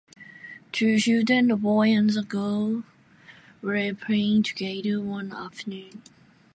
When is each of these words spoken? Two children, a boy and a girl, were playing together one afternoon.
Two 0.71 0.97
children, 0.97 1.51
a 1.51 1.55
boy 1.55 1.89
and 1.89 2.09
a 2.17 2.23
girl, 2.23 2.81
were 3.61 3.93
playing 3.93 4.41
together 4.41 4.99
one 4.99 5.31
afternoon. 5.31 6.01